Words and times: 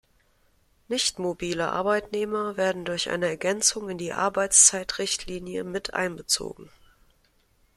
Nichtmobile 0.87 1.69
Arbeitnehmer 1.71 2.57
werden 2.57 2.85
durch 2.85 3.11
eine 3.11 3.27
Ergänzung 3.27 3.87
in 3.87 3.99
die 3.99 4.13
Arbeitszeitrichtlinie 4.13 5.63
mit 5.63 5.93
einbezogen. 5.93 6.71